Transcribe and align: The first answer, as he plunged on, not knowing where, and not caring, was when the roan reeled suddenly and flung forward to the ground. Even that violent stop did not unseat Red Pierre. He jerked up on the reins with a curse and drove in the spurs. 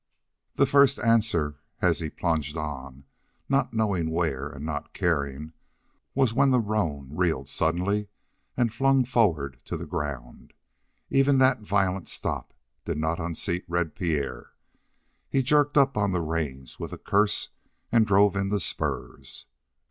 The 0.55 0.65
first 0.65 0.97
answer, 0.97 1.59
as 1.79 1.99
he 1.99 2.09
plunged 2.09 2.57
on, 2.57 3.03
not 3.47 3.71
knowing 3.71 4.09
where, 4.09 4.49
and 4.49 4.65
not 4.65 4.93
caring, 4.93 5.53
was 6.15 6.33
when 6.33 6.49
the 6.49 6.59
roan 6.59 7.09
reeled 7.15 7.47
suddenly 7.47 8.07
and 8.57 8.73
flung 8.73 9.05
forward 9.05 9.59
to 9.65 9.77
the 9.77 9.85
ground. 9.85 10.53
Even 11.11 11.37
that 11.37 11.59
violent 11.61 12.09
stop 12.09 12.51
did 12.83 12.97
not 12.97 13.19
unseat 13.19 13.63
Red 13.67 13.93
Pierre. 13.93 14.53
He 15.29 15.43
jerked 15.43 15.77
up 15.77 15.95
on 15.95 16.13
the 16.13 16.21
reins 16.21 16.79
with 16.79 16.91
a 16.93 16.97
curse 16.97 17.49
and 17.91 18.07
drove 18.07 18.35
in 18.35 18.47
the 18.49 18.59
spurs. 18.59 19.45